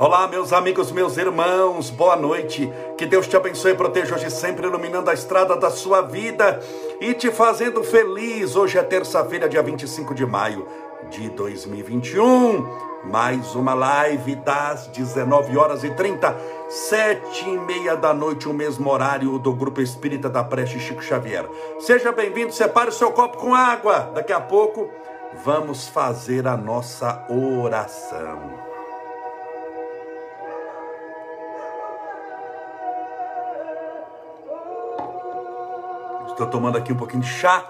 [0.00, 2.72] Olá, meus amigos, meus irmãos, boa noite.
[2.96, 6.60] Que Deus te abençoe e proteja hoje sempre, iluminando a estrada da sua vida
[7.00, 8.54] e te fazendo feliz.
[8.54, 10.68] Hoje é terça-feira, dia 25 de maio
[11.10, 12.64] de 2021.
[13.06, 16.32] Mais uma live das 19 horas e 30,
[16.68, 21.44] sete e meia da noite, o mesmo horário do Grupo Espírita da Preste Chico Xavier.
[21.80, 24.12] Seja bem-vindo, separe o seu copo com água.
[24.14, 24.88] Daqui a pouco
[25.44, 28.67] vamos fazer a nossa oração.
[36.38, 37.64] Estou tomando aqui um pouquinho de chá.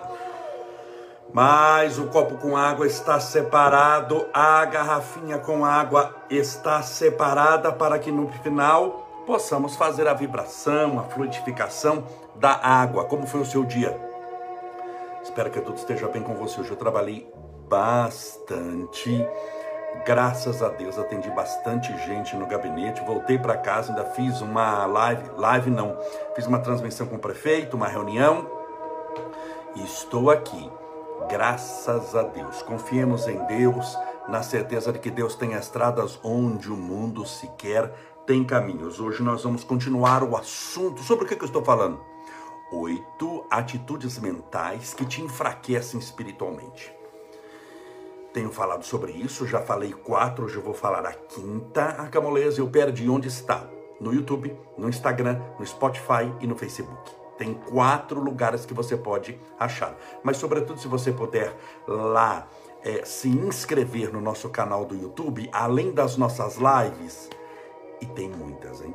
[1.33, 8.13] Mas o copo com água está separado, a garrafinha com água está separada para que
[8.13, 13.07] no final possamos fazer a vibração, a fluidificação da água.
[13.07, 13.99] Como foi o seu dia?
[15.23, 16.60] Espero que tudo esteja bem com você.
[16.60, 17.27] Hoje eu trabalhei
[17.71, 19.27] bastante.
[20.05, 23.01] Graças a Deus atendi bastante gente no gabinete.
[23.01, 25.97] Voltei para casa, ainda fiz uma live, live não,
[26.35, 28.57] fiz uma transmissão com o prefeito, uma reunião
[29.77, 30.71] e estou aqui,
[31.29, 32.63] graças a Deus.
[32.63, 33.97] Confiemos em Deus,
[34.29, 37.93] na certeza de que Deus tem estradas onde o mundo sequer
[38.27, 39.01] tem caminhos.
[39.01, 41.02] Hoje nós vamos continuar o assunto.
[41.02, 42.01] Sobre o que, eu estou falando?
[42.73, 46.93] Oito atitudes mentais que te enfraquecem espiritualmente.
[48.32, 51.87] Tenho falado sobre isso, já falei quatro, hoje eu vou falar a quinta.
[51.87, 53.66] A Camoleza, eu perdi onde está.
[53.99, 57.18] No YouTube, no Instagram, no Spotify e no Facebook.
[57.39, 59.97] Tem quatro lugares que você pode achar.
[60.23, 62.47] Mas, sobretudo, se você puder lá
[62.83, 67.31] é, se inscrever no nosso canal do YouTube, além das nossas lives,
[68.00, 68.94] e tem muitas, hein?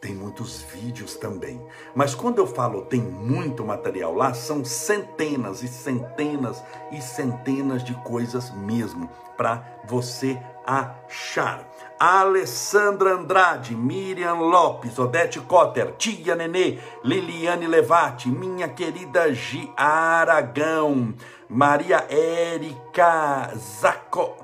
[0.00, 1.60] Tem muitos vídeos também.
[1.94, 7.94] Mas quando eu falo tem muito material lá, são centenas e centenas e centenas de
[8.02, 11.68] coisas mesmo para você achar.
[11.98, 21.12] Alessandra Andrade, Miriam Lopes, Odete Cotter, Tia Nenê, Liliane Levati, minha querida Gi Aragão,
[21.46, 24.34] Maria Érica Zaco,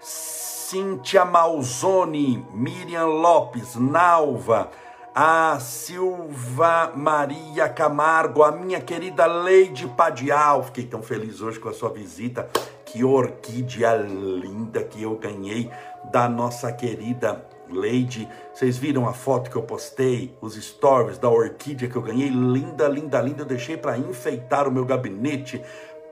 [0.00, 4.70] Cíntia Malzoni, Miriam Lopes, Nalva,
[5.14, 10.64] a Silva Maria Camargo, a minha querida Leide Padial.
[10.64, 12.50] Fiquei tão feliz hoje com a sua visita.
[12.84, 15.70] Que orquídea linda que eu ganhei
[16.10, 18.28] da nossa querida Leide.
[18.52, 22.28] Vocês viram a foto que eu postei, os stories da orquídea que eu ganhei?
[22.28, 23.42] Linda, linda, linda.
[23.42, 25.62] Eu deixei para enfeitar o meu gabinete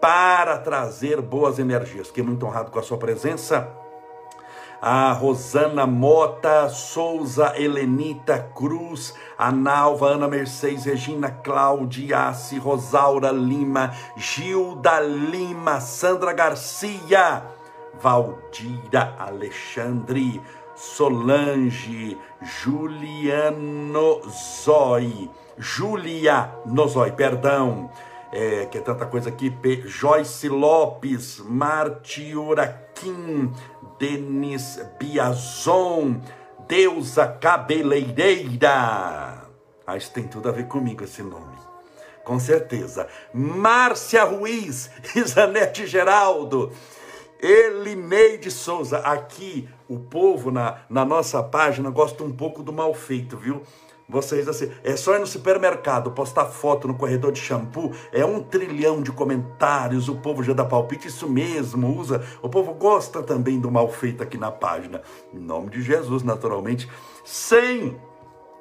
[0.00, 2.06] para trazer boas energias.
[2.06, 3.81] Fiquei muito honrado com a sua presença
[4.84, 14.98] a Rosana Mota, Souza, Helenita Cruz, a Nalva, Ana Mercedes, Regina Claudiace, Rosaura Lima, Gilda
[14.98, 17.44] Lima, Sandra Garcia,
[18.00, 20.40] Valdira Alexandre,
[20.74, 27.88] Solange, Juliano Zoi, Julia Nozoi, perdão,
[28.32, 29.54] é, que é tanta coisa aqui,
[29.84, 33.52] Joyce Lopes, Martiura Kim,
[34.02, 36.20] Denis Biazon,
[36.66, 39.46] deusa cabeleireira.
[39.86, 41.56] Ah, isso tem tudo a ver comigo esse nome.
[42.24, 43.06] Com certeza.
[43.32, 46.72] Márcia Ruiz, Isanete Geraldo,
[47.40, 48.98] Elineide Souza.
[48.98, 53.62] Aqui, o povo na, na nossa página gosta um pouco do mal feito, viu?
[54.08, 58.42] Vocês assim, é só ir no supermercado, postar foto no corredor de shampoo, é um
[58.42, 62.22] trilhão de comentários, o povo já dá palpite, isso mesmo, usa.
[62.42, 65.02] O povo gosta também do mal feito aqui na página.
[65.32, 66.88] Em nome de Jesus, naturalmente,
[67.24, 67.96] sem,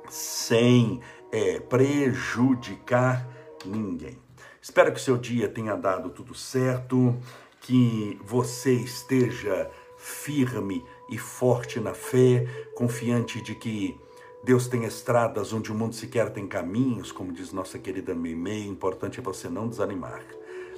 [0.10, 1.02] sem
[1.32, 3.28] é, prejudicar
[3.66, 4.18] ninguém.
[4.62, 7.18] Espero que o seu dia tenha dado tudo certo,
[7.62, 12.46] que você esteja firme e forte na fé,
[12.76, 14.00] confiante de que
[14.44, 18.66] Deus tem estradas onde o mundo sequer tem caminhos, como diz nossa querida Meimei.
[18.66, 20.26] Importante é você não desanimar.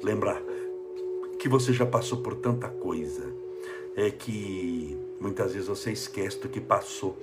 [0.02, 0.42] Lembrar
[1.40, 3.24] que você já passou por tanta coisa.
[3.96, 7.18] É que muitas vezes você esquece do que passou.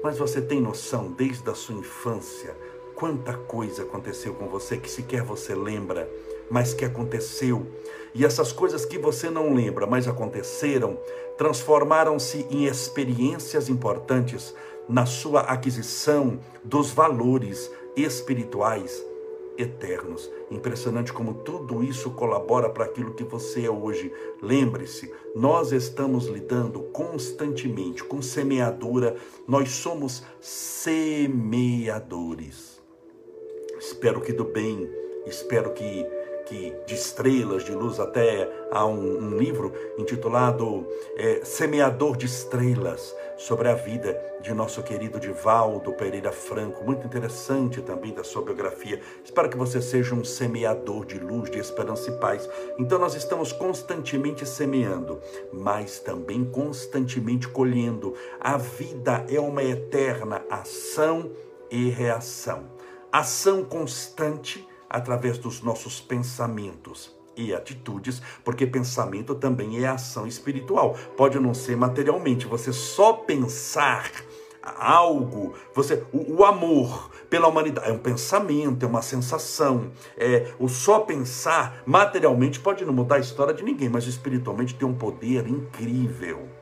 [0.00, 2.56] Mas você tem noção, desde a sua infância,
[2.94, 6.08] quanta coisa aconteceu com você que sequer você lembra,
[6.48, 7.66] mas que aconteceu.
[8.14, 10.96] E essas coisas que você não lembra, mas aconteceram,
[11.36, 14.54] transformaram-se em experiências importantes
[14.90, 19.02] na sua aquisição dos valores espirituais
[19.56, 20.28] eternos.
[20.50, 24.12] Impressionante como tudo isso colabora para aquilo que você é hoje.
[24.42, 29.16] Lembre-se, nós estamos lidando constantemente com semeadura,
[29.46, 31.60] nós somos semeadores.
[33.78, 34.90] Espero que do bem,
[35.26, 36.04] espero que,
[36.46, 40.86] que de estrelas, de luz até há um, um livro intitulado
[41.16, 47.80] é, Semeador de Estrelas, sobre a vida de nosso querido Divaldo Pereira Franco, muito interessante
[47.80, 49.00] também da sua biografia.
[49.24, 52.48] Espero que você seja um semeador de luz, de esperança e paz.
[52.78, 55.20] Então nós estamos constantemente semeando,
[55.52, 58.14] mas também constantemente colhendo.
[58.38, 61.30] A vida é uma eterna ação
[61.70, 62.64] e reação.
[63.10, 70.96] Ação constante através dos nossos pensamentos e atitudes, porque pensamento também é ação espiritual.
[71.16, 74.10] Pode não ser materialmente, você só pensar
[74.62, 79.90] algo, você o, o, amor pela humanidade é um pensamento, é uma sensação.
[80.16, 84.86] É o só pensar materialmente pode não mudar a história de ninguém, mas espiritualmente tem
[84.86, 86.59] um poder incrível.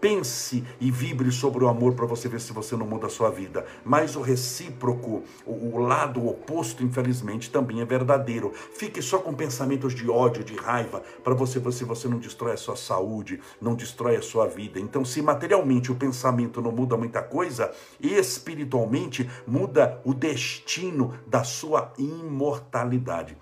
[0.00, 3.30] Pense e vibre sobre o amor para você ver se você não muda a sua
[3.30, 3.66] vida.
[3.84, 8.52] Mas o recíproco, o, lado oposto, infelizmente, também é verdadeiro.
[8.54, 12.52] Fique só com pensamentos de ódio, de raiva, para você ver se você não destrói
[12.52, 14.80] a sua saúde, não destrói a sua vida.
[14.80, 17.70] Então, se materialmente o pensamento não muda muita coisa,
[18.00, 23.36] espiritualmente muda o destino da sua imortalidade.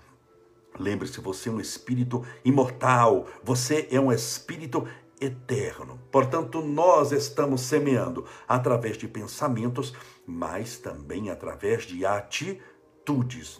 [0.77, 4.87] Lembre-se, você é um espírito imortal, você é um espírito
[5.19, 5.99] eterno.
[6.11, 9.93] Portanto, nós estamos semeando através de pensamentos,
[10.25, 12.61] mas também através de atitudes,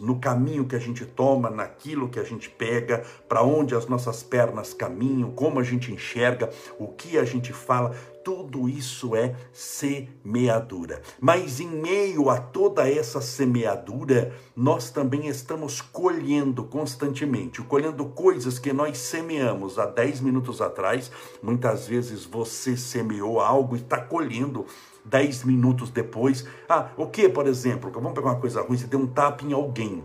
[0.00, 4.22] no caminho que a gente toma, naquilo que a gente pega, para onde as nossas
[4.22, 11.00] pernas caminham, como a gente enxerga, o que a gente fala, tudo isso é semeadura.
[11.20, 18.72] Mas em meio a toda essa semeadura, nós também estamos colhendo constantemente, colhendo coisas que
[18.72, 21.10] nós semeamos há 10 minutos atrás.
[21.42, 24.66] Muitas vezes você semeou algo e está colhendo
[25.04, 26.46] 10 minutos depois.
[26.68, 27.90] Ah, o que, por exemplo?
[27.90, 30.02] Vamos pegar uma coisa ruim, você deu um tapa em alguém.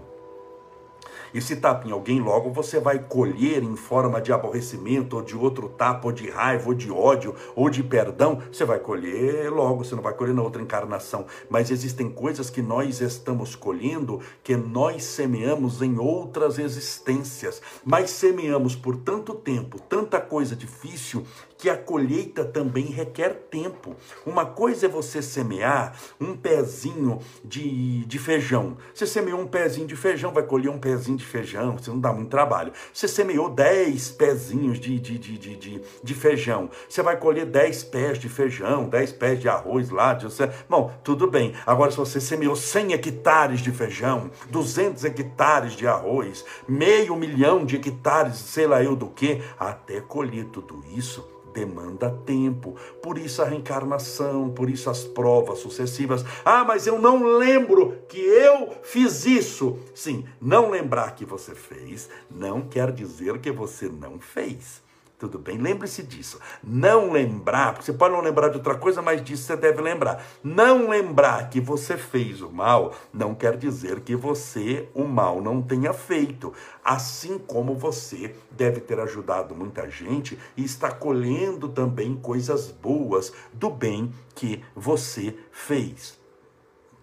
[1.36, 5.36] E se tapa em alguém, logo você vai colher em forma de aborrecimento, ou de
[5.36, 8.42] outro tapa, ou de raiva, ou de ódio, ou de perdão.
[8.50, 11.26] Você vai colher logo, você não vai colher na outra encarnação.
[11.50, 17.62] Mas existem coisas que nós estamos colhendo que nós semeamos em outras existências.
[17.84, 21.26] Mas semeamos por tanto tempo, tanta coisa difícil,
[21.66, 23.96] que a colheita também requer tempo.
[24.24, 28.78] Uma coisa é você semear um pezinho de, de feijão.
[28.94, 32.14] Você semeou um pezinho de feijão, vai colher um pezinho de feijão, você não dá
[32.14, 32.72] muito trabalho.
[32.94, 37.86] Você semeou 10 pezinhos de, de, de, de, de, de feijão, você vai colher 10
[37.86, 40.14] pés de feijão, 10 pés de arroz lá.
[40.14, 40.28] De.
[40.70, 41.56] Bom, tudo bem.
[41.66, 47.78] Agora, se você semeou 100 hectares de feijão, 200 hectares de arroz, meio milhão de
[47.78, 52.76] hectares, sei lá eu do que, até colher tudo isso demanda tempo.
[53.02, 56.24] Por isso a reencarnação, por isso as provas sucessivas.
[56.44, 59.80] Ah, mas eu não lembro que eu fiz isso.
[59.96, 64.85] Sim, não lembrar que você fez não quer dizer que você não fez.
[65.18, 65.58] Tudo bem?
[65.58, 66.40] Lembre-se disso.
[66.62, 70.26] Não lembrar, porque você pode não lembrar de outra coisa, mas disso você deve lembrar.
[70.44, 75.62] Não lembrar que você fez o mal não quer dizer que você o mal não
[75.62, 76.54] tenha feito.
[76.84, 83.70] Assim como você deve ter ajudado muita gente e está colhendo também coisas boas do
[83.70, 86.20] bem que você fez.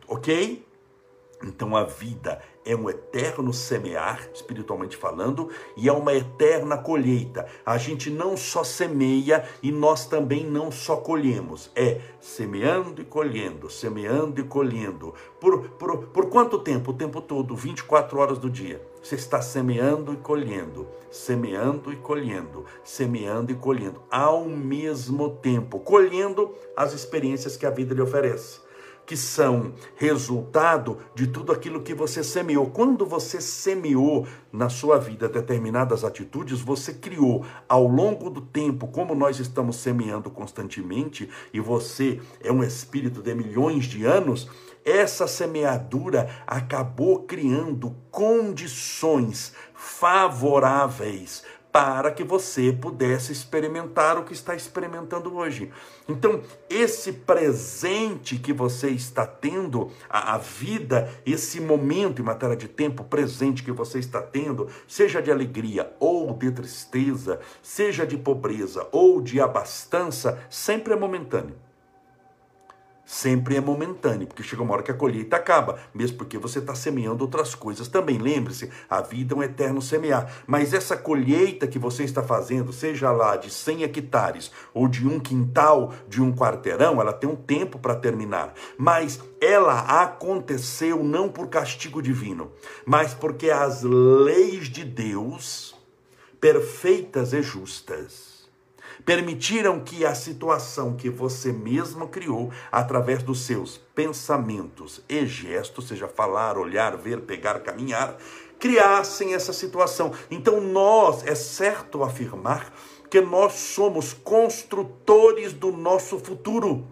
[0.07, 0.66] Ok?
[1.42, 7.47] Então a vida é um eterno semear, espiritualmente falando, e é uma eterna colheita.
[7.66, 11.71] A gente não só semeia e nós também não só colhemos.
[11.75, 15.14] É semeando e colhendo, semeando e colhendo.
[15.40, 16.92] Por, por, por quanto tempo?
[16.92, 18.81] O tempo todo, 24 horas do dia.
[19.02, 26.54] Você está semeando e colhendo, semeando e colhendo, semeando e colhendo, ao mesmo tempo, colhendo
[26.76, 28.62] as experiências que a vida lhe oferece
[29.12, 32.71] que são resultado de tudo aquilo que você semeou.
[32.71, 39.14] Quando você semeou na sua vida determinadas atitudes, você criou ao longo do tempo, como
[39.14, 44.49] nós estamos semeando constantemente, e você é um espírito de milhões de anos,
[44.83, 55.35] essa semeadura acabou criando condições favoráveis para que você pudesse experimentar o que está experimentando
[55.35, 55.73] hoje.
[56.07, 62.69] Então, esse presente que você está tendo, a, a, vida, esse momento em matéria de
[62.69, 68.87] tempo presente que você está tendo, seja de alegria ou de tristeza, seja de pobreza
[68.93, 71.57] ou de abastança, sempre é momentâneo
[73.12, 76.75] sempre é momentâneo, porque chega uma hora que a colheita acaba, mesmo porque você está
[76.75, 78.16] semeando outras coisas também.
[78.16, 80.33] Lembre-se, a vida é um eterno semear.
[80.47, 85.21] Mas essa colheita que você está fazendo, seja lá de 100 hectares ou de um
[85.21, 88.54] quintal, de um quarteirão, ela tem um tempo para terminar.
[88.78, 92.50] Mas ela aconteceu não por castigo divino,
[92.87, 95.76] mas porque as leis de Deus
[96.40, 98.31] perfeitas e justas.
[99.04, 106.06] Permitiram que a situação que você mesmo criou, através dos seus pensamentos e gestos, seja
[106.06, 108.16] falar, olhar, ver, pegar, caminhar,
[108.61, 110.12] criassem essa situação.
[110.30, 112.73] Então, nós, é certo afirmar
[113.11, 116.87] que nós somos construtores do nosso futuro.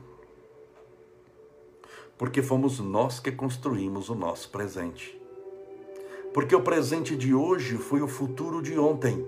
[2.19, 5.19] Porque fomos nós que construímos o nosso presente.
[6.35, 9.25] Porque o presente de hoje foi o futuro de ontem.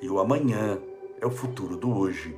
[0.00, 0.78] E o amanhã
[1.20, 2.36] é o futuro do hoje.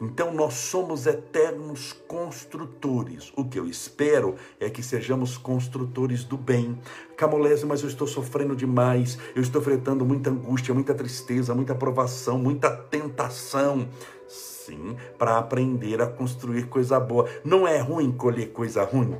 [0.00, 3.32] Então nós somos eternos construtores.
[3.36, 6.78] O que eu espero é que sejamos construtores do bem.
[7.16, 9.18] Camolese, mas eu estou sofrendo demais.
[9.34, 13.88] Eu estou enfrentando muita angústia, muita tristeza, muita provação, muita tentação.
[14.28, 17.28] Sim, para aprender a construir coisa boa.
[17.44, 19.16] Não é ruim colher coisa ruim.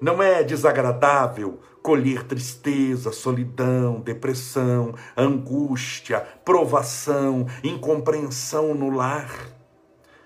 [0.00, 9.30] Não é desagradável colher tristeza, solidão, depressão, angústia, provação, incompreensão no lar.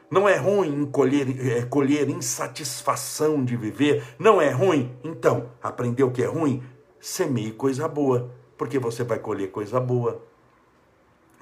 [0.08, 4.04] Não é ruim colher, é, colher insatisfação de viver?
[4.20, 4.96] Não é ruim?
[5.02, 6.62] Então, aprendeu que é ruim?
[7.00, 10.24] Semeie coisa boa, porque você vai colher coisa boa.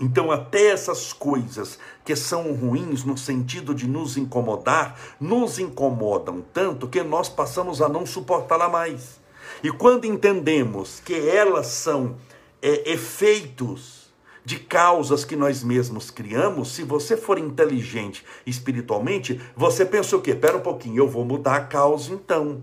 [0.01, 6.89] Então, até essas coisas que são ruins no sentido de nos incomodar, nos incomodam tanto
[6.89, 9.26] que nós passamos a não suportá-la mais.
[9.63, 12.17] E quando entendemos que elas são
[12.63, 14.07] é, efeitos
[14.45, 20.35] de causas que nós mesmos criamos, se você for inteligente espiritualmente, você pensa o quê?
[20.35, 22.63] Pera um pouquinho, eu vou mudar a causa então.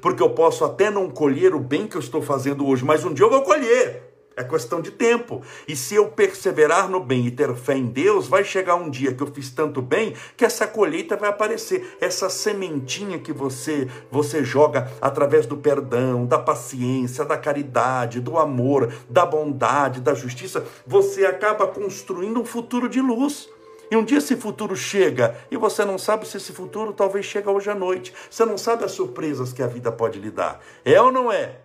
[0.00, 3.12] Porque eu posso até não colher o bem que eu estou fazendo hoje, mas um
[3.12, 4.07] dia eu vou colher.
[4.38, 5.42] É questão de tempo.
[5.66, 9.12] E se eu perseverar no bem e ter fé em Deus, vai chegar um dia
[9.12, 11.96] que eu fiz tanto bem que essa colheita vai aparecer.
[12.00, 18.92] Essa sementinha que você você joga através do perdão, da paciência, da caridade, do amor,
[19.10, 23.48] da bondade, da justiça, você acaba construindo um futuro de luz.
[23.90, 27.50] E um dia esse futuro chega e você não sabe se esse futuro talvez chega
[27.50, 28.14] hoje à noite.
[28.30, 30.60] Você não sabe as surpresas que a vida pode lhe dar.
[30.84, 31.56] É ou não é?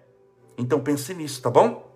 [0.57, 1.92] Então pense nisso, tá bom?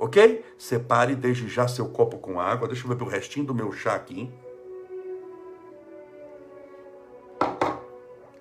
[0.00, 0.42] Ok?
[0.56, 2.66] Separe desde já seu copo com água.
[2.66, 4.32] Deixa eu ver o restinho do meu chá aqui.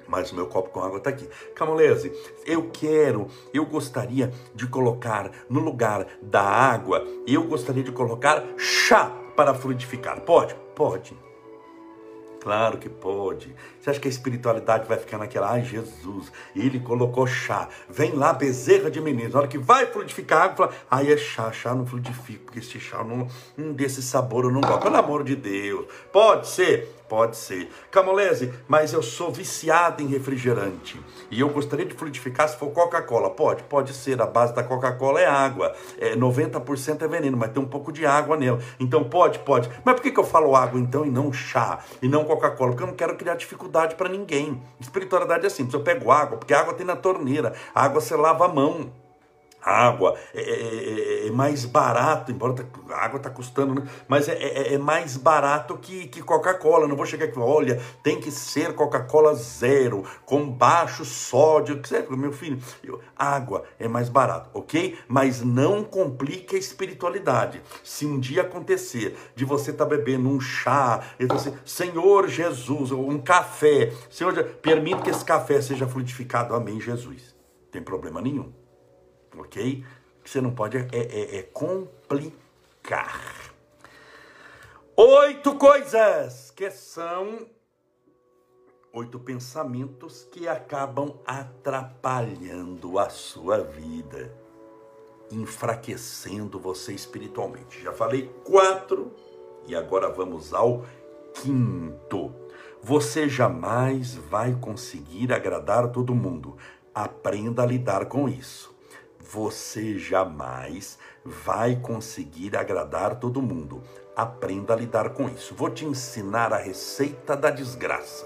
[0.07, 1.29] Mas o meu copo com água está aqui.
[1.53, 2.11] Camolese,
[2.45, 9.11] eu quero, eu gostaria de colocar no lugar da água, eu gostaria de colocar chá
[9.35, 10.21] para frutificar.
[10.21, 10.55] Pode?
[10.73, 11.15] Pode.
[12.39, 13.53] Claro que pode.
[13.79, 15.51] Você acha que a espiritualidade vai ficar naquela?
[15.51, 17.69] Ai, Jesus, ele colocou chá.
[17.89, 19.29] Vem lá, bezerra de menino.
[19.29, 22.79] Na hora que vai frutificar água, fala, ai, é chá, chá não frutifica, porque esse
[22.79, 24.81] chá não, não desse sabor eu não gosto.
[24.81, 25.85] Pelo amor de Deus.
[26.11, 26.99] Pode ser?
[27.09, 27.71] Pode ser.
[27.89, 31.01] Camolese, mas eu sou viciado em refrigerante.
[31.31, 33.31] E eu gostaria de frutificar se for Coca-Cola.
[33.31, 33.63] Pode?
[33.63, 34.21] Pode ser.
[34.21, 35.75] A base da Coca-Cola é água.
[35.97, 38.59] É, 90% é veneno, mas tem um pouco de água nela.
[38.79, 39.39] Então pode?
[39.39, 39.67] Pode.
[39.83, 41.79] Mas por que, que eu falo água então e não chá?
[41.99, 42.71] E não Coca-Cola?
[42.71, 44.61] Porque eu não quero criar dificuldade para ninguém.
[44.79, 45.73] Espiritualidade é simples.
[45.73, 47.53] Eu pego água, porque água tem na torneira.
[47.73, 48.91] A água você lava a mão
[49.61, 53.87] água é, é, é, é, mais barato, embora tá, a água está custando, né?
[54.07, 56.87] mas é, é, é, mais barato que, que Coca-Cola.
[56.87, 62.59] Não vou chegar aqui, olha, tem que ser Coca-Cola zero, com baixo sódio, meu filho.
[63.15, 64.97] Água é mais barato, ok?
[65.07, 67.61] Mas não complique a espiritualidade.
[67.83, 72.91] Se um dia acontecer de você estar tá bebendo um chá, e você, Senhor Jesus,
[72.91, 77.35] um café, Senhor, permita que esse café seja frutificado, amém, Jesus.
[77.71, 78.58] Tem problema nenhum
[79.39, 79.83] ok?
[80.23, 83.19] Você não pode é, é, é complicar.
[84.95, 87.47] Oito coisas que são
[88.93, 94.31] oito pensamentos que acabam atrapalhando a sua vida,
[95.31, 97.81] enfraquecendo você espiritualmente.
[97.81, 99.13] Já falei quatro
[99.67, 100.85] e agora vamos ao
[101.33, 102.33] quinto.
[102.81, 106.57] Você jamais vai conseguir agradar todo mundo.
[106.93, 108.78] Aprenda a lidar com isso
[109.31, 113.83] você jamais vai conseguir agradar todo mundo.
[114.15, 115.53] Aprenda a lidar com isso.
[115.53, 118.25] Vou te ensinar a receita da desgraça,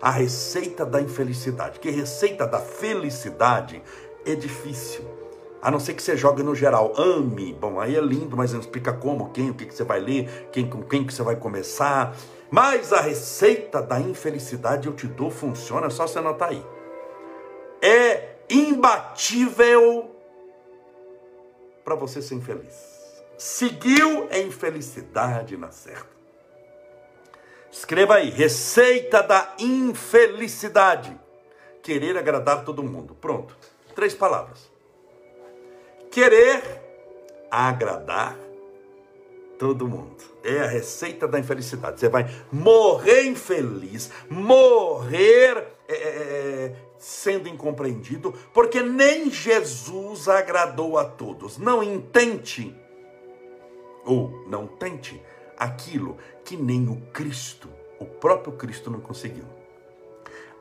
[0.00, 1.80] a receita da infelicidade.
[1.80, 3.82] Que receita da felicidade
[4.24, 5.04] é difícil.
[5.60, 7.52] A não ser que você jogue no geral, ame.
[7.52, 10.48] Bom, aí é lindo, mas não explica como, quem, o que, que você vai ler,
[10.52, 12.16] quem, com quem que você vai começar.
[12.48, 16.64] Mas a receita da infelicidade eu te dou, funciona, é só você anotar aí.
[17.82, 20.15] É imbatível
[21.86, 22.74] para você ser infeliz.
[23.38, 26.16] Seguiu em infelicidade na certa.
[27.70, 31.16] Escreva aí, receita da infelicidade.
[31.84, 33.14] Querer agradar todo mundo.
[33.14, 33.56] Pronto.
[33.94, 34.68] Três palavras.
[36.10, 36.60] Querer
[37.48, 38.36] agradar
[39.56, 40.24] todo mundo.
[40.42, 42.00] É a receita da infelicidade.
[42.00, 51.04] Você vai morrer infeliz, morrer é, é, é, sendo incompreendido, porque nem Jesus agradou a
[51.04, 51.58] todos.
[51.58, 52.74] Não intente,
[54.04, 55.20] ou não tente,
[55.56, 59.44] aquilo que nem o Cristo, o próprio Cristo, não conseguiu.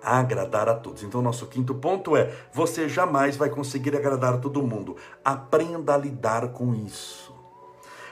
[0.01, 1.01] Agradar a todos.
[1.01, 4.95] Então, nosso quinto ponto é: você jamais vai conseguir agradar a todo mundo.
[5.23, 7.34] Aprenda a lidar com isso.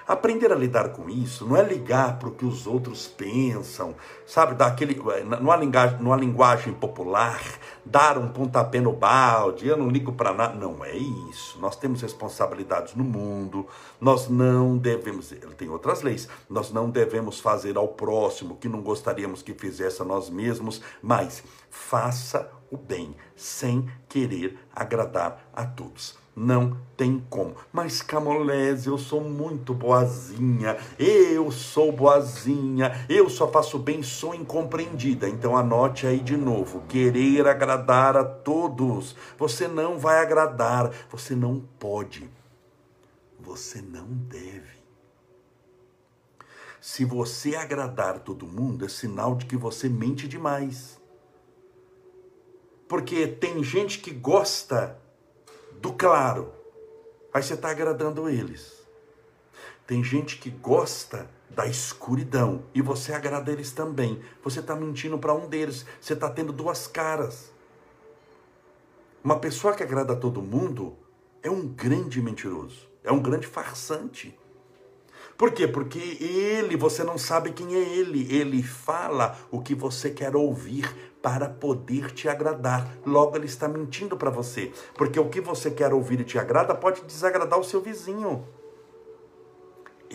[0.07, 3.95] Aprender a lidar com isso não é ligar para o que os outros pensam,
[4.25, 5.01] sabe, daquele,
[5.39, 7.41] numa linguagem, numa linguagem popular,
[7.85, 10.55] dar um pontapé no balde, eu não ligo para nada.
[10.55, 11.57] Não é isso.
[11.59, 13.65] Nós temos responsabilidades no mundo,
[13.99, 19.41] nós não devemos, tem outras leis, nós não devemos fazer ao próximo que não gostaríamos
[19.41, 26.22] que fizesse a nós mesmos, mas faça o bem sem querer agradar a todos.
[26.35, 27.55] Não tem como.
[27.71, 30.77] Mas Camolese, eu sou muito boazinha.
[30.97, 33.05] Eu sou boazinha.
[33.07, 35.29] Eu só faço bem, sou incompreendida.
[35.29, 39.15] Então anote aí de novo: querer agradar a todos.
[39.37, 40.91] Você não vai agradar.
[41.11, 42.27] Você não pode.
[43.39, 44.73] Você não deve.
[46.81, 50.99] Se você agradar todo mundo, é sinal de que você mente demais.
[52.87, 54.99] Porque tem gente que gosta
[55.83, 56.53] do claro.
[57.33, 58.81] Aí você está agradando eles.
[59.85, 64.21] Tem gente que gosta da escuridão e você agrada eles também.
[64.41, 65.85] Você está mentindo para um deles.
[65.99, 67.51] Você está tendo duas caras.
[69.21, 70.95] Uma pessoa que agrada a todo mundo
[71.41, 74.39] é um grande mentiroso, é um grande farsante.
[75.37, 75.67] Por quê?
[75.67, 78.33] Porque ele, você não sabe quem é ele.
[78.33, 82.85] Ele fala o que você quer ouvir para poder te agradar.
[83.05, 84.73] Logo, ele está mentindo para você.
[84.93, 88.45] Porque o que você quer ouvir e te agrada pode desagradar o seu vizinho.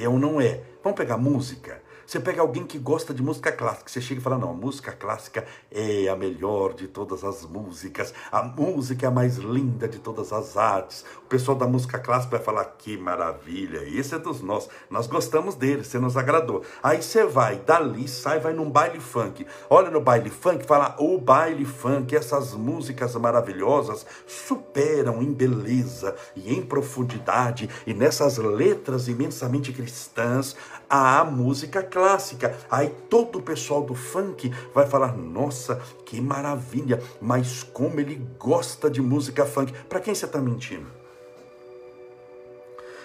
[0.07, 0.63] Ou não é?
[0.85, 1.83] Vamos pegar música.
[2.09, 4.93] Você pega alguém que gosta de música clássica, você chega e fala: não, a música
[4.93, 9.99] clássica é a melhor de todas as músicas, a música é a mais linda de
[9.99, 11.05] todas as artes.
[11.19, 15.55] O pessoal da música clássica vai falar: que maravilha, esse é dos nossos, nós gostamos
[15.55, 16.63] dele, você nos agradou.
[16.83, 19.47] Aí você vai, dali sai, vai num baile funk.
[19.69, 26.55] Olha no baile funk, fala: o baile funk, essas músicas maravilhosas superam em beleza e
[26.55, 30.57] em profundidade e nessas letras imensamente cristãs
[30.89, 32.57] a música clássica.
[32.71, 38.91] Aí todo o pessoal do funk vai falar: nossa, que maravilha, mas como ele gosta
[38.91, 39.73] de música funk.
[39.89, 40.87] Para quem você está mentindo?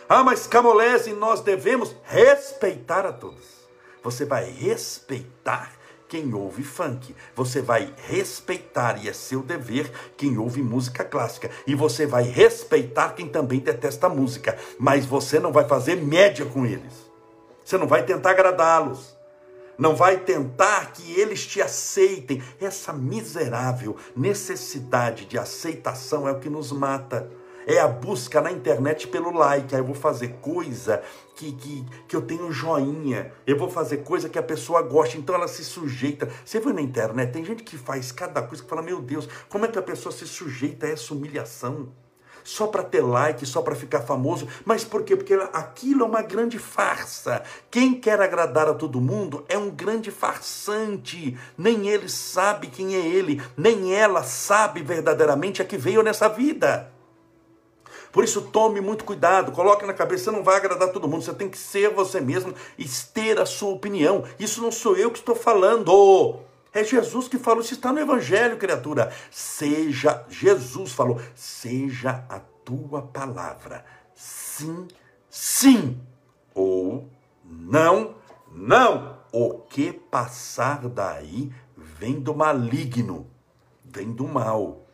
[0.07, 3.63] Ah, mas Camolese, nós devemos respeitar a todos.
[4.03, 5.71] Você vai respeitar
[6.09, 7.15] quem ouve funk.
[7.35, 11.49] Você vai respeitar, e é seu dever, quem ouve música clássica.
[11.65, 14.55] E você vai respeitar quem também detesta música.
[14.77, 17.02] Mas você não vai fazer média com eles.
[17.63, 19.17] Você não vai tentar agradá-los.
[19.77, 22.43] Não vai tentar que eles te aceitem.
[22.61, 27.29] Essa miserável necessidade de aceitação é o que nos mata.
[27.65, 29.73] É a busca na internet pelo like.
[29.73, 31.01] Aí eu vou fazer coisa
[31.35, 33.31] que, que, que eu tenho joinha.
[33.47, 35.17] Eu vou fazer coisa que a pessoa gosta.
[35.17, 36.29] Então ela se sujeita.
[36.45, 37.31] Você viu na internet?
[37.31, 40.11] Tem gente que faz cada coisa que fala: Meu Deus, como é que a pessoa
[40.11, 41.89] se sujeita a essa humilhação?
[42.43, 44.47] Só para ter like, só para ficar famoso.
[44.65, 45.15] Mas por quê?
[45.15, 47.43] Porque aquilo é uma grande farsa.
[47.71, 51.37] Quem quer agradar a todo mundo é um grande farsante.
[51.57, 56.91] Nem ele sabe quem é ele, nem ela sabe verdadeiramente a que veio nessa vida.
[58.13, 61.33] Por isso, tome muito cuidado, coloque na cabeça, você não vai agradar todo mundo, você
[61.33, 64.23] tem que ser você mesmo e ter a sua opinião.
[64.37, 66.39] Isso não sou eu que estou falando.
[66.73, 69.11] É Jesus que falou, isso está no Evangelho, criatura.
[69.29, 73.85] Seja, Jesus falou, seja a tua palavra
[74.53, 74.87] sim,
[75.29, 75.99] sim,
[76.53, 77.09] ou
[77.43, 78.15] não,
[78.51, 79.17] não.
[79.31, 83.25] O que passar daí vem do maligno,
[83.83, 84.85] vem do mal.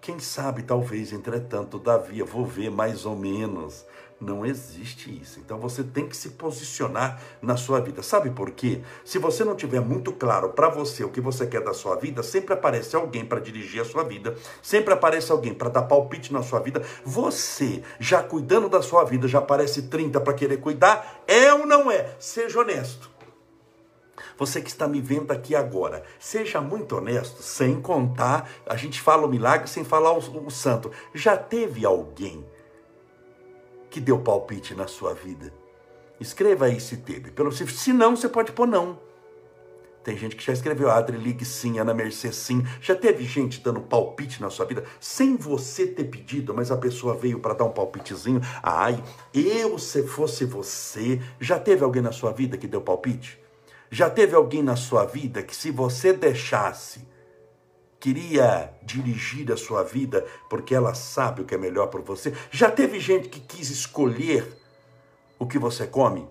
[0.00, 3.84] Quem sabe, talvez, entretanto, todavia, vou ver mais ou menos.
[4.22, 5.40] Não existe isso.
[5.40, 8.04] Então você tem que se posicionar na sua vida.
[8.04, 8.80] Sabe por quê?
[9.04, 12.22] Se você não tiver muito claro para você o que você quer da sua vida,
[12.22, 16.40] sempre aparece alguém para dirigir a sua vida, sempre aparece alguém para dar palpite na
[16.40, 16.80] sua vida.
[17.04, 21.24] Você, já cuidando da sua vida, já aparece 30 para querer cuidar?
[21.26, 22.14] É ou não é?
[22.20, 23.10] Seja honesto.
[24.38, 29.26] Você que está me vendo aqui agora, seja muito honesto, sem contar, a gente fala
[29.26, 30.92] o milagre sem falar o, o santo.
[31.12, 32.46] Já teve alguém
[33.92, 35.52] que deu palpite na sua vida?
[36.18, 37.30] Escreva aí se teve.
[37.30, 38.98] Pelo, se não, você pode pôr não.
[40.02, 42.64] Tem gente que já escreveu Adri, ligue sim, Ana Mercê sim.
[42.80, 47.14] Já teve gente dando palpite na sua vida sem você ter pedido, mas a pessoa
[47.14, 48.40] veio para dar um palpitezinho.
[48.62, 49.02] Ai,
[49.32, 51.20] eu se fosse você.
[51.38, 53.38] Já teve alguém na sua vida que deu palpite?
[53.90, 57.06] Já teve alguém na sua vida que se você deixasse,
[58.02, 62.34] queria dirigir a sua vida porque ela sabe o que é melhor para você?
[62.50, 64.58] Já teve gente que quis escolher
[65.38, 66.26] o que você come?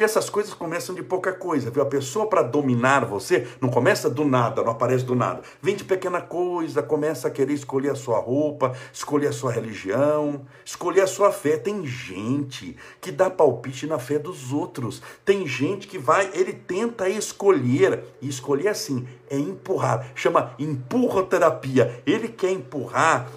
[0.00, 1.82] Porque essas coisas começam de pouca coisa, viu?
[1.82, 5.42] A pessoa para dominar você não começa do nada, não aparece do nada.
[5.60, 10.46] Vem de pequena coisa, começa a querer escolher a sua roupa, escolher a sua religião,
[10.64, 11.58] escolher a sua fé.
[11.58, 15.02] Tem gente que dá palpite na fé dos outros.
[15.22, 20.12] Tem gente que vai, ele tenta escolher, e escolher assim, é empurrar.
[20.14, 22.02] Chama empurroterapia.
[22.06, 23.28] Ele quer empurrar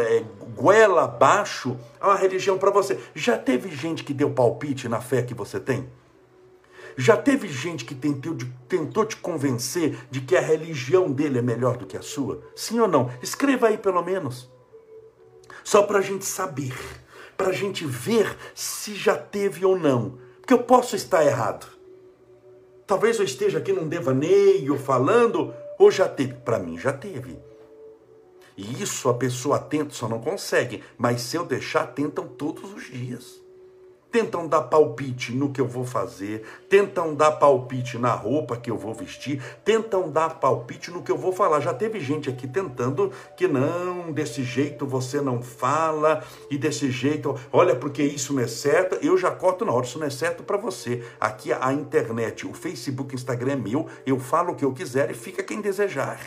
[0.00, 0.24] é,
[0.56, 2.98] goela abaixo a religião para você.
[3.14, 5.88] Já teve gente que deu palpite na fé que você tem?
[7.00, 8.36] Já teve gente que tentou,
[8.68, 12.42] tentou te convencer de que a religião dele é melhor do que a sua?
[12.56, 13.08] Sim ou não?
[13.22, 14.50] Escreva aí pelo menos.
[15.62, 16.74] Só para a gente saber,
[17.36, 20.18] para a gente ver se já teve ou não.
[20.40, 21.68] Porque eu posso estar errado.
[22.84, 26.34] Talvez eu esteja aqui num devaneio falando, ou já teve.
[26.34, 27.38] Para mim já teve.
[28.56, 30.82] E isso a pessoa tenta, só não consegue.
[30.96, 33.46] Mas se eu deixar, tentam todos os dias
[34.10, 38.76] tentam dar palpite no que eu vou fazer, tentam dar palpite na roupa que eu
[38.76, 41.60] vou vestir, tentam dar palpite no que eu vou falar.
[41.60, 47.34] Já teve gente aqui tentando que não, desse jeito você não fala, e desse jeito,
[47.52, 48.96] olha, porque isso não é certo.
[49.04, 51.04] Eu já corto na hora, isso não é certo para você.
[51.20, 55.10] Aqui a internet, o Facebook, o Instagram é meu, eu falo o que eu quiser
[55.10, 56.18] e fica quem desejar.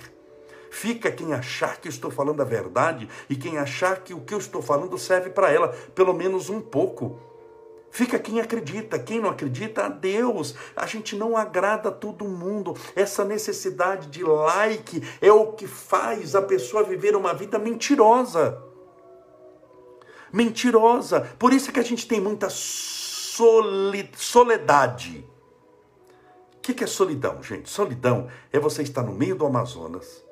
[0.70, 4.38] Fica quem achar que estou falando a verdade e quem achar que o que eu
[4.38, 7.20] estou falando serve para ela, pelo menos um pouco.
[7.91, 10.56] Fica quem acredita, quem não acredita, a Deus.
[10.75, 12.73] A gente não agrada todo mundo.
[12.95, 18.63] Essa necessidade de like é o que faz a pessoa viver uma vida mentirosa.
[20.32, 21.30] Mentirosa.
[21.38, 22.47] Por isso é que a gente tem muita
[24.15, 25.30] soledade.
[26.56, 27.69] O que é solidão, gente?
[27.69, 30.23] Solidão é você estar no meio do Amazonas,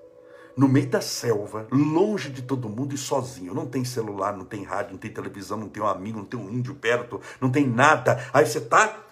[0.60, 3.54] no meio da selva, longe de todo mundo e sozinho.
[3.54, 6.38] Não tem celular, não tem rádio, não tem televisão, não tem um amigo, não tem
[6.38, 8.22] um índio perto, não tem nada.
[8.34, 9.06] Aí você está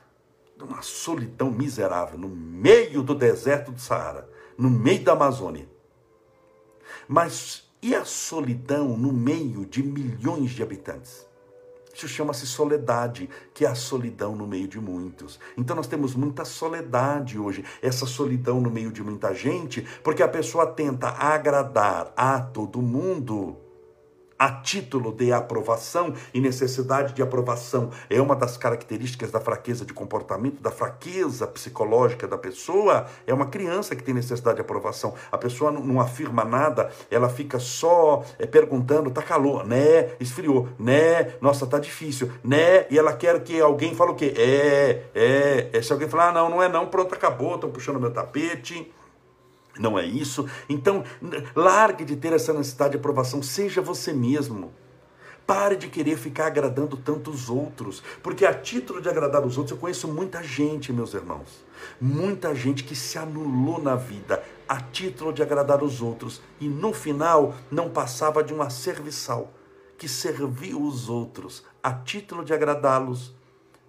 [0.58, 5.70] numa solidão miserável, no meio do deserto do Saara, no meio da Amazônia.
[7.08, 11.27] Mas e a solidão no meio de milhões de habitantes?
[11.98, 15.40] Isso chama-se soledade, que é a solidão no meio de muitos.
[15.58, 20.28] Então nós temos muita soledade hoje, essa solidão no meio de muita gente, porque a
[20.28, 23.58] pessoa tenta agradar a todo mundo
[24.38, 29.94] a título de aprovação e necessidade de aprovação é uma das características da fraqueza de
[29.94, 33.08] comportamento, da fraqueza psicológica da pessoa.
[33.26, 35.14] É uma criança que tem necessidade de aprovação.
[35.32, 40.12] A pessoa não, não afirma nada, ela fica só é, perguntando: tá calor, né?
[40.20, 41.34] Esfriou, né?
[41.42, 42.86] Nossa, tá difícil, né?
[42.90, 44.34] E ela quer que alguém fale o quê?
[44.38, 45.70] É, é.
[45.74, 45.82] é.
[45.82, 48.92] Se alguém falar, ah, não, não é não, pronto, acabou, estão puxando meu tapete.
[49.80, 50.46] Não é isso?
[50.68, 51.04] Então,
[51.56, 54.74] largue de ter essa necessidade de aprovação, seja você mesmo.
[55.46, 59.78] Pare de querer ficar agradando tantos outros, porque a título de agradar os outros, eu
[59.78, 61.66] conheço muita gente, meus irmãos,
[62.02, 66.92] muita gente que se anulou na vida a título de agradar os outros e no
[66.92, 69.54] final não passava de uma serviçal
[69.98, 73.34] que serviu os outros a título de agradá-los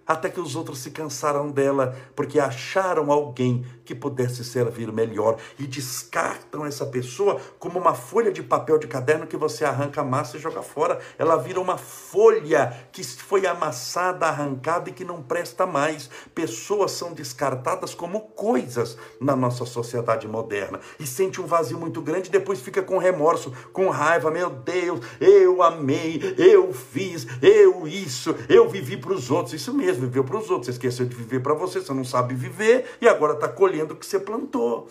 [0.09, 5.65] até que os outros se cansaram dela, porque acharam alguém que pudesse servir melhor e
[5.65, 10.37] descartam essa pessoa como uma folha de papel de caderno que você arranca a massa
[10.37, 10.99] e joga fora.
[11.17, 16.07] Ela vira uma folha que foi amassada, arrancada e que não presta mais.
[16.35, 22.29] Pessoas são descartadas como coisas na nossa sociedade moderna e sente um vazio muito grande,
[22.29, 24.29] depois fica com remorso, com raiva.
[24.29, 29.55] Meu Deus, eu amei, eu fiz, eu isso, eu vivi para os outros.
[29.55, 32.35] Isso mesmo viveu para os outros, você esqueceu de viver para você, você não sabe
[32.35, 34.87] viver e agora está colhendo o que você plantou.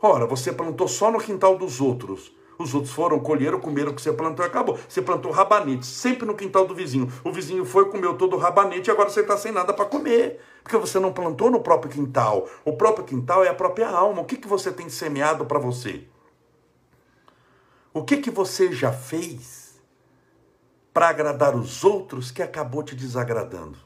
[0.00, 2.34] Ora, você plantou só no quintal dos outros.
[2.58, 4.78] Os outros foram, colheram, comeram o que você plantou e acabou.
[4.88, 7.10] Você plantou rabanete, sempre no quintal do vizinho.
[7.22, 10.40] O vizinho foi, comeu todo o rabanete e agora você está sem nada para comer.
[10.62, 12.48] Porque você não plantou no próprio quintal.
[12.64, 14.22] O próprio quintal é a própria alma.
[14.22, 16.04] O que, que você tem semeado para você?
[17.92, 19.66] O que, que você já fez
[20.96, 23.76] para agradar os outros que acabou te desagradando.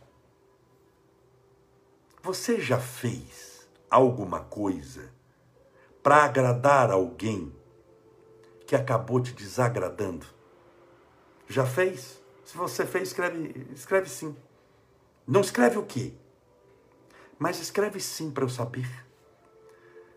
[2.22, 3.49] Você já fez
[3.90, 5.12] alguma coisa
[6.02, 7.54] para agradar alguém
[8.66, 10.24] que acabou te desagradando?
[11.48, 12.20] Já fez?
[12.44, 14.36] Se você fez, escreve, escreve sim.
[15.26, 16.14] Não escreve o quê?
[17.38, 18.88] Mas escreve sim para eu saber.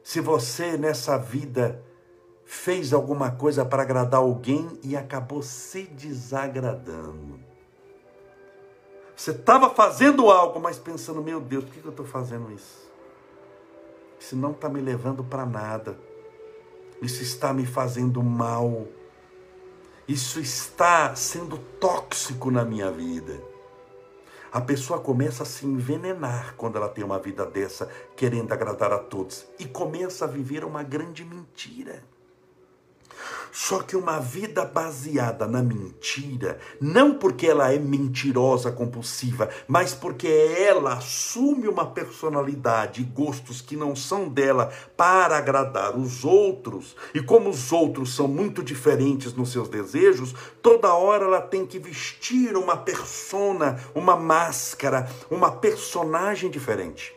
[0.03, 1.83] Se você nessa vida
[2.45, 7.39] fez alguma coisa para agradar alguém e acabou se desagradando.
[9.15, 12.82] Você estava fazendo algo, mas pensando, meu Deus, por que eu estou fazendo isso?
[14.23, 15.99] Isso não está me levando para nada.
[17.01, 18.87] Isso está me fazendo mal.
[20.07, 23.43] Isso está sendo tóxico na minha vida.
[24.49, 28.97] A pessoa começa a se envenenar quando ela tem uma vida dessa, querendo agradar a
[28.97, 32.01] todos, e começa a viver uma grande mentira.
[33.51, 40.27] Só que uma vida baseada na mentira, não porque ela é mentirosa compulsiva, mas porque
[40.27, 47.21] ela assume uma personalidade e gostos que não são dela para agradar os outros, e
[47.21, 52.57] como os outros são muito diferentes nos seus desejos, toda hora ela tem que vestir
[52.57, 57.15] uma persona, uma máscara, uma personagem diferente,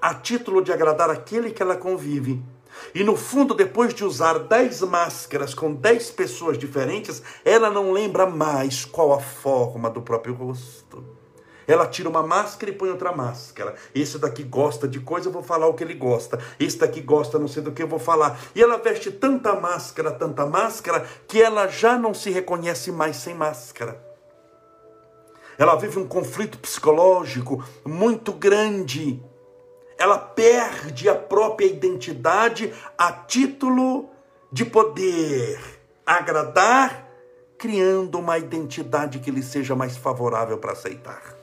[0.00, 2.40] a título de agradar aquele que ela convive
[2.94, 8.26] e no fundo, depois de usar dez máscaras com dez pessoas diferentes, ela não lembra
[8.26, 11.04] mais qual a forma do próprio rosto.
[11.66, 13.74] Ela tira uma máscara e põe outra máscara.
[13.94, 16.38] Esse daqui gosta de coisa, eu vou falar o que ele gosta.
[16.60, 18.38] Esse daqui gosta não sei do que, eu vou falar.
[18.54, 23.34] E ela veste tanta máscara, tanta máscara, que ela já não se reconhece mais sem
[23.34, 23.98] máscara.
[25.56, 29.22] Ela vive um conflito psicológico muito grande
[29.98, 34.10] ela perde a própria identidade a título
[34.50, 35.60] de poder
[36.04, 37.08] agradar,
[37.56, 41.34] criando uma identidade que lhe seja mais favorável para aceitar.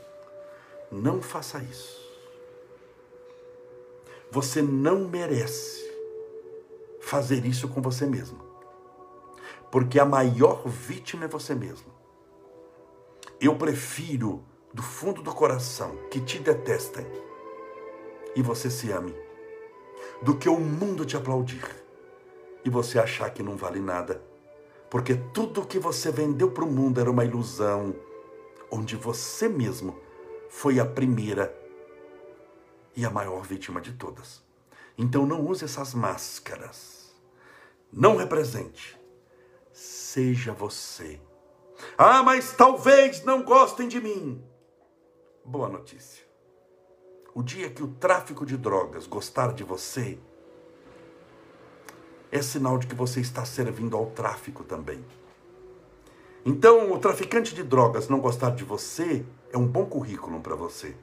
[0.92, 2.02] Não faça isso.
[4.30, 5.90] Você não merece
[7.02, 8.40] fazer isso com você mesmo.
[9.72, 11.92] Porque a maior vítima é você mesmo.
[13.40, 17.06] Eu prefiro, do fundo do coração, que te detestem
[18.36, 19.16] e você se ame,
[20.22, 21.64] do que o mundo te aplaudir
[22.64, 24.22] e você achar que não vale nada,
[24.90, 27.96] porque tudo que você vendeu para o mundo era uma ilusão,
[28.70, 30.00] onde você mesmo
[30.50, 31.58] foi a primeira
[32.96, 34.44] e a maior vítima de todas.
[34.98, 37.14] Então não use essas máscaras.
[37.92, 39.00] Não represente.
[39.72, 41.20] Seja você.
[41.98, 44.44] Ah, mas talvez não gostem de mim.
[45.44, 46.31] Boa notícia.
[47.34, 50.18] O dia que o tráfico de drogas gostar de você,
[52.32, 55.04] é sinal de que você está servindo ao tráfico também.
[56.46, 60.96] Então, o traficante de drogas não gostar de você é um bom currículo para você.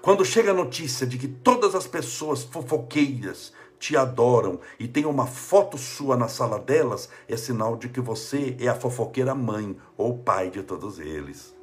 [0.00, 5.26] Quando chega a notícia de que todas as pessoas fofoqueiras te adoram e tem uma
[5.26, 10.18] foto sua na sala delas, é sinal de que você é a fofoqueira mãe ou
[10.18, 11.54] pai de todos eles.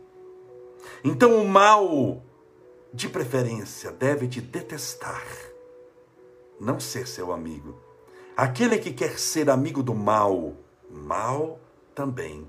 [1.03, 2.23] Então, o mal
[2.93, 5.25] de preferência, deve te detestar,
[6.59, 7.79] não ser seu amigo.
[8.35, 10.55] Aquele que quer ser amigo do mal,
[10.89, 11.59] mal
[11.95, 12.47] também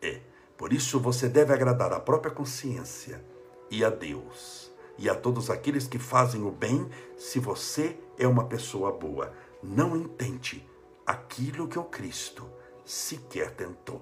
[0.00, 0.20] é.
[0.56, 3.24] Por isso você deve agradar a própria consciência
[3.70, 8.44] e a Deus e a todos aqueles que fazem o bem, se você é uma
[8.44, 9.32] pessoa boa.
[9.62, 10.66] Não intente
[11.04, 12.48] aquilo que o Cristo
[12.84, 14.00] sequer tentou.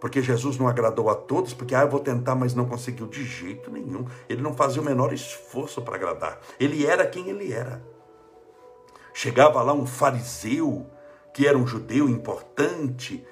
[0.00, 3.24] Porque Jesus não agradou a todos, porque ah, eu vou tentar, mas não conseguiu de
[3.24, 4.06] jeito nenhum.
[4.28, 6.40] Ele não fazia o menor esforço para agradar.
[6.60, 7.82] Ele era quem ele era.
[9.12, 10.86] Chegava lá um fariseu,
[11.32, 13.24] que era um judeu importante,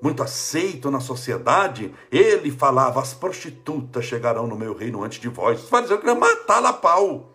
[0.00, 5.62] muito aceito na sociedade, ele falava: As prostitutas chegarão no meu reino antes de vós.
[5.62, 7.34] Os fariseus queriam matá-la a pau.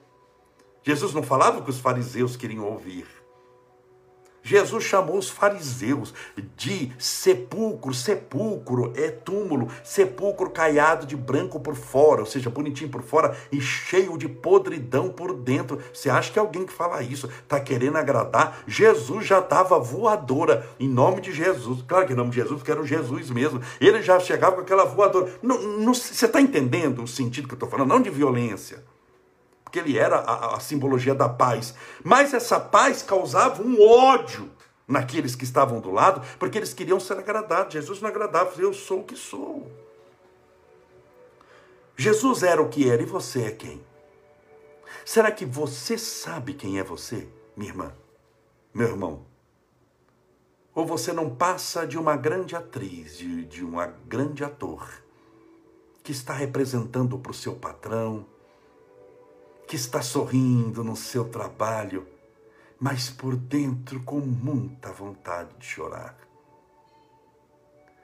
[0.83, 3.07] Jesus não falava o que os fariseus queriam ouvir.
[4.43, 6.13] Jesus chamou os fariseus
[6.57, 13.01] de sepulcro, sepulcro é túmulo, sepulcro caiado de branco por fora, ou seja, bonitinho por
[13.01, 15.79] fora e cheio de podridão por dentro.
[15.93, 18.63] Você acha que alguém que fala isso está querendo agradar?
[18.67, 21.81] Jesus já estava voadora em nome de Jesus.
[21.87, 23.61] Claro que em nome de Jesus, porque era o Jesus mesmo.
[23.79, 25.33] Ele já chegava com aquela voadora.
[25.41, 27.89] Não, não, você está entendendo o sentido que eu estou falando?
[27.89, 28.83] Não de violência
[29.73, 31.73] porque ele era a, a simbologia da paz.
[32.03, 34.51] Mas essa paz causava um ódio
[34.87, 37.73] naqueles que estavam do lado, porque eles queriam ser agradados.
[37.73, 39.71] Jesus não agradava, eu sou o que sou.
[41.97, 43.83] Jesus era o que era e você é quem?
[45.03, 47.91] Será que você sabe quem é você, minha irmã,
[48.71, 49.25] meu irmão?
[50.75, 53.73] Ou você não passa de uma grande atriz, de, de um
[54.05, 54.87] grande ator,
[56.03, 58.27] que está representando para o seu patrão,
[59.67, 62.07] que está sorrindo no seu trabalho,
[62.79, 66.17] mas por dentro com muita vontade de chorar.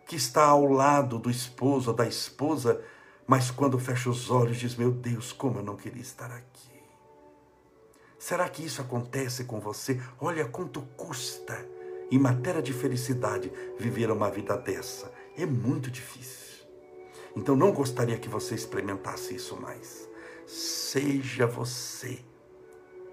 [0.08, 2.84] Que está ao lado do esposo ou da esposa,
[3.28, 6.70] mas quando fecha os olhos diz: Meu Deus, como eu não queria estar aqui.
[8.18, 10.02] Será que isso acontece com você?
[10.20, 11.66] Olha quanto custa,
[12.12, 15.12] em matéria de felicidade, viver uma vida dessa.
[15.38, 16.66] É muito difícil.
[17.36, 20.09] Então não gostaria que você experimentasse isso mais.
[20.50, 22.20] Seja você.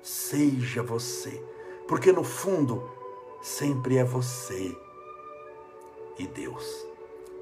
[0.03, 1.43] Seja você.
[1.87, 2.91] Porque no fundo,
[3.43, 4.77] sempre é você
[6.19, 6.87] e Deus.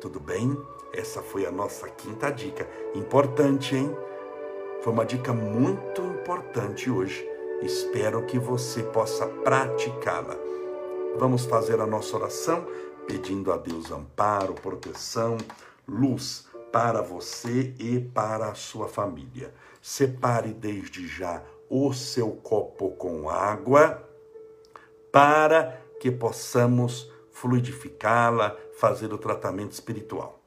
[0.00, 0.56] Tudo bem?
[0.92, 2.68] Essa foi a nossa quinta dica.
[2.94, 3.96] Importante, hein?
[4.82, 10.36] Foi uma dica muito importante hoje Espero que você possa praticá-la.
[11.16, 12.66] Vamos fazer a nossa oração
[13.06, 15.38] pedindo a Deus amparo, proteção,
[15.88, 19.54] luz para você e para a sua família.
[19.80, 24.02] Separe desde já o seu copo com água
[25.12, 30.40] para que possamos fluidificá-la, fazer o tratamento espiritual.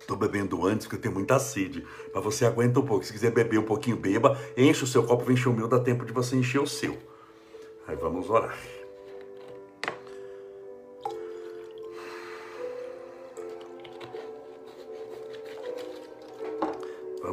[0.00, 1.86] Estou bebendo antes porque eu tenho muita sede.
[2.12, 3.04] Mas você aguenta um pouco.
[3.04, 4.36] Se quiser beber um pouquinho, beba.
[4.56, 6.98] Enche o seu copo, vem encher o meu, dá tempo de você encher o seu.
[7.86, 8.58] Aí vamos orar.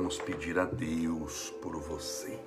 [0.06, 2.38] Vamos pedir a Deus por você.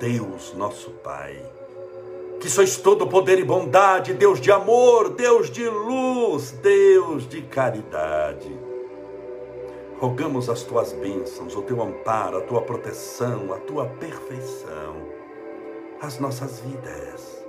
[0.00, 1.40] Deus, nosso Pai,
[2.40, 8.71] que sois todo poder e bondade, Deus de amor, Deus de luz, Deus de caridade.
[10.02, 14.96] Rogamos as tuas bênçãos, o teu amparo, a tua proteção, a tua perfeição,
[16.00, 17.46] as nossas vidas,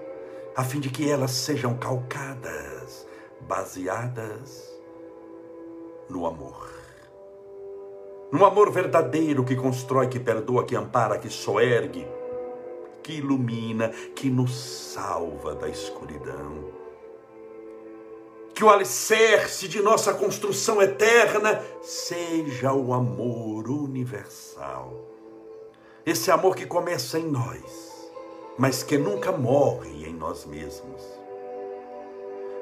[0.55, 3.07] a fim de que elas sejam calcadas,
[3.41, 4.71] baseadas
[6.07, 6.69] no amor.
[8.31, 12.05] No amor verdadeiro que constrói, que perdoa, que ampara, que soergue,
[13.01, 16.82] que ilumina, que nos salva da escuridão.
[18.53, 24.93] Que o alicerce de nossa construção eterna seja o amor universal.
[26.05, 28.11] Esse amor que começa em nós,
[28.57, 31.01] mas que nunca morre em nós mesmos.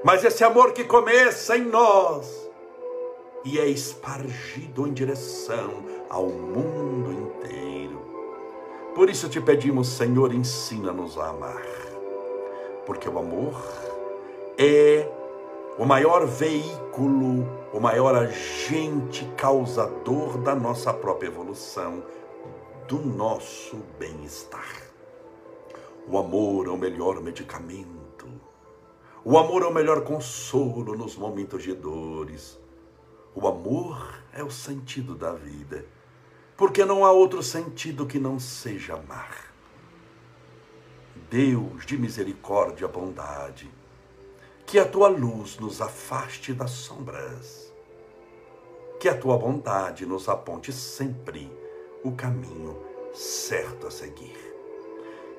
[0.04, 2.50] Mas esse amor que começa em nós
[3.44, 7.72] e é espargido em direção ao mundo inteiro
[8.94, 11.66] por isso te pedimos, Senhor, ensina-nos a amar.
[12.86, 13.56] Porque o amor
[14.58, 15.08] é
[15.78, 22.04] o maior veículo, o maior agente causador da nossa própria evolução,
[22.88, 24.82] do nosso bem-estar.
[26.08, 28.28] O amor é o melhor medicamento.
[29.24, 32.60] O amor é o melhor consolo nos momentos de dores.
[33.34, 35.86] O amor é o sentido da vida
[36.62, 39.52] porque não há outro sentido que não seja amar.
[41.28, 43.68] Deus de misericórdia bondade,
[44.72, 47.74] que a tua luz nos afaste das sombras,
[49.02, 51.52] que a tua bondade nos aponte sempre
[52.04, 52.78] o caminho
[53.14, 54.38] certo a seguir.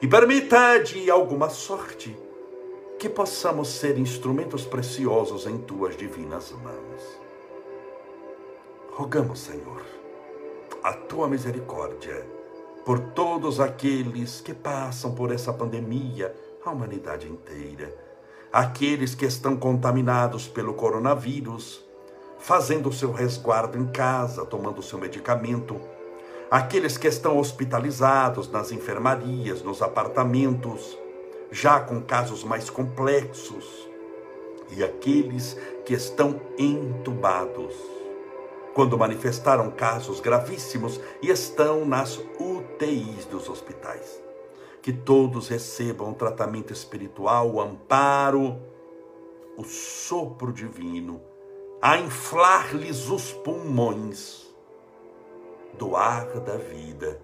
[0.02, 2.14] E permita de alguma sorte
[2.98, 7.20] que possamos ser instrumentos preciosos em tuas divinas mãos.
[8.90, 10.02] Rogamos, Senhor
[10.82, 12.26] a tua misericórdia
[12.84, 17.94] por todos aqueles que passam por essa pandemia, a humanidade inteira,
[18.52, 21.82] aqueles que estão contaminados pelo coronavírus,
[22.38, 25.80] fazendo seu resguardo em casa, tomando seu medicamento,
[26.50, 30.98] aqueles que estão hospitalizados nas enfermarias, nos apartamentos,
[31.50, 33.88] já com casos mais complexos,
[34.76, 37.74] e aqueles que estão entubados.
[38.74, 44.21] Quando manifestaram casos gravíssimos e estão nas UTIs dos hospitais.
[44.82, 48.60] Que todos recebam o tratamento espiritual, o amparo,
[49.56, 51.20] o sopro divino,
[51.80, 54.52] a inflar-lhes os pulmões
[55.78, 57.20] do ar da vida,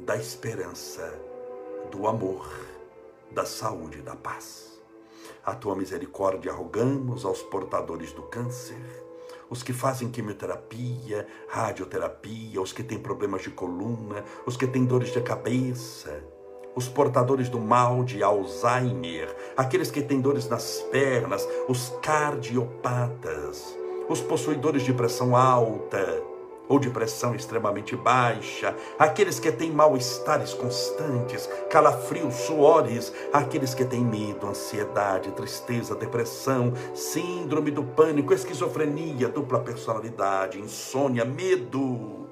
[0.00, 1.18] da esperança,
[1.90, 2.48] do amor,
[3.30, 4.80] da saúde e da paz.
[5.44, 9.04] A tua misericórdia rogamos aos portadores do câncer,
[9.48, 15.10] os que fazem quimioterapia, radioterapia, os que têm problemas de coluna, os que têm dores
[15.12, 16.22] de cabeça,
[16.74, 23.76] os portadores do mal de Alzheimer, aqueles que têm dores nas pernas, os cardiopatas,
[24.08, 26.22] os possuidores de pressão alta,
[26.68, 34.02] ou de pressão extremamente baixa, aqueles que têm mal-estares constantes, calafrios, suores, aqueles que têm
[34.04, 42.24] medo, ansiedade, tristeza, depressão, síndrome do pânico, esquizofrenia, dupla personalidade, insônia, medo.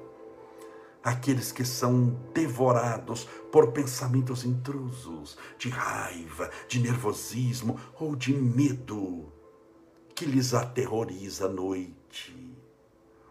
[1.03, 9.31] aqueles que são devorados por pensamentos intrusos, de raiva, de nervosismo ou de medo
[10.15, 12.35] que lhes aterroriza a noite.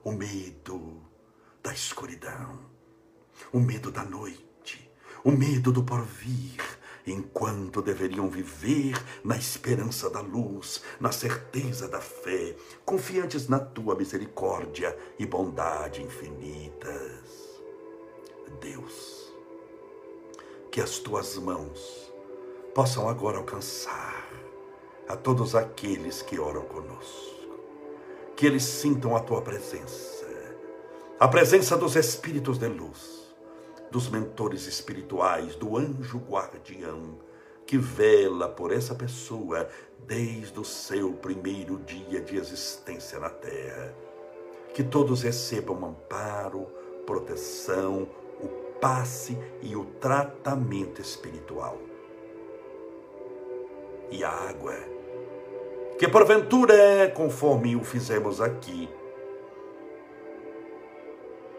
[0.05, 1.03] O medo
[1.61, 2.61] da escuridão,
[3.53, 4.89] o medo da noite,
[5.25, 6.63] o medo do porvir,
[7.05, 8.95] enquanto deveriam viver
[9.25, 12.55] na esperança da luz, na certeza da fé,
[12.85, 17.43] confiantes na tua misericórdia e bondade infinitas.
[18.61, 19.22] Deus,
[20.73, 22.11] que as tuas mãos
[22.75, 24.27] possam agora alcançar
[25.07, 27.47] a todos aqueles que oram conosco,
[28.35, 30.27] que eles sintam a tua presença,
[31.21, 33.35] a presença dos espíritos de luz,
[33.91, 37.19] dos mentores espirituais, do anjo guardião
[37.67, 39.69] que vela por essa pessoa
[40.07, 43.95] desde o seu primeiro dia de existência na terra.
[44.73, 46.67] Que todos recebam amparo,
[47.05, 48.09] proteção,
[48.83, 51.79] passe e o tratamento espiritual.
[54.11, 54.75] E a água,
[55.97, 58.91] que porventura é conforme o fizemos aqui.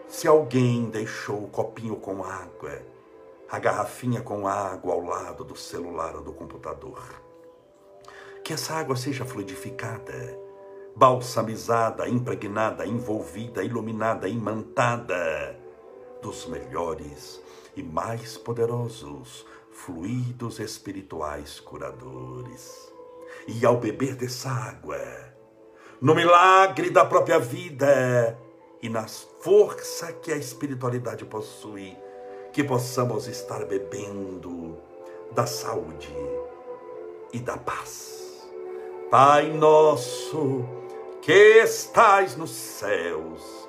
[0.06, 2.82] Se alguém deixou o copinho com água,
[3.50, 7.02] a garrafinha com água ao lado do celular ou do computador,
[8.44, 10.38] que essa água seja fluidificada,
[10.94, 15.63] balsamizada, impregnada, envolvida, iluminada, imantada
[16.24, 17.38] dos melhores
[17.76, 22.90] e mais poderosos fluidos espirituais curadores.
[23.46, 24.98] E ao beber dessa água,
[26.00, 28.38] no milagre da própria vida
[28.80, 31.94] e na força que a espiritualidade possui,
[32.54, 34.78] que possamos estar bebendo
[35.32, 36.14] da saúde
[37.34, 38.48] e da paz.
[39.10, 40.64] Pai nosso,
[41.20, 43.68] que estais nos céus,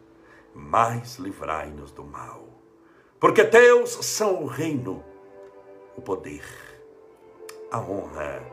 [0.53, 2.47] mas livrai-nos do mal.
[3.19, 5.03] Porque teus são o reino,
[5.95, 6.43] o poder,
[7.71, 8.43] a honra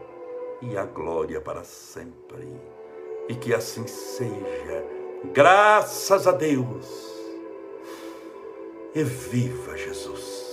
[0.61, 2.53] e a glória para sempre.
[3.29, 4.85] E que assim seja,
[5.33, 7.09] graças a Deus.
[8.95, 10.49] E viva Jesus!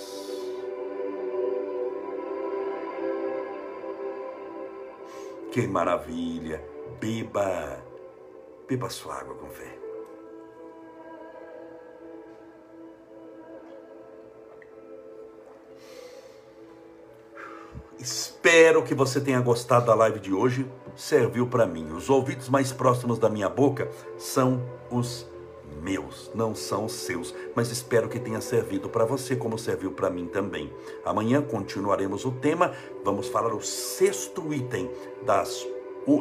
[5.52, 6.62] Que maravilha!
[7.00, 7.84] Beba,
[8.68, 9.78] beba sua água com fé.
[18.46, 20.68] Espero que você tenha gostado da live de hoje.
[20.96, 21.92] Serviu para mim.
[21.92, 23.90] Os ouvidos mais próximos da minha boca
[24.20, 25.26] são os
[25.82, 30.12] meus, não são os seus, mas espero que tenha servido para você como serviu para
[30.12, 30.72] mim também.
[31.04, 32.72] Amanhã continuaremos o tema,
[33.04, 34.92] vamos falar o sexto item
[35.26, 35.68] das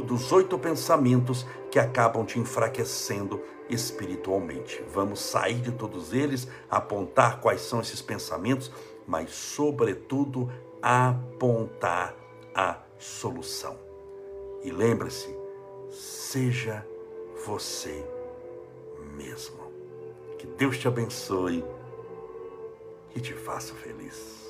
[0.06, 4.82] dos oito pensamentos que acabam te enfraquecendo espiritualmente.
[4.94, 8.72] Vamos sair de todos eles, apontar quais são esses pensamentos,
[9.06, 10.50] mas sobretudo
[10.84, 12.14] apontar
[12.54, 13.78] a solução.
[14.62, 15.34] E lembre-se,
[15.90, 16.86] seja
[17.46, 18.06] você
[19.16, 19.72] mesmo.
[20.38, 21.64] Que Deus te abençoe
[23.16, 24.43] e te faça feliz.